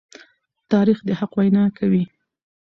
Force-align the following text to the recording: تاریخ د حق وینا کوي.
تاریخ 0.71 0.99
د 1.07 1.09
حق 1.19 1.33
وینا 1.39 1.65
کوي. 1.77 2.03